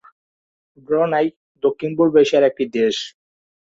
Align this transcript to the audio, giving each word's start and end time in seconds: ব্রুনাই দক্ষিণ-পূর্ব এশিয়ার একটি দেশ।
ব্রুনাই 0.87 1.27
দক্ষিণ-পূর্ব 1.63 2.13
এশিয়ার 2.23 2.49
একটি 2.49 2.63
দেশ। 2.77 2.95